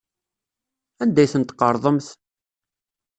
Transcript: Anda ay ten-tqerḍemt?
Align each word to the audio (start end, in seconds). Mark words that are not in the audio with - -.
Anda 1.01 1.21
ay 1.23 1.29
ten-tqerḍemt? 1.33 2.07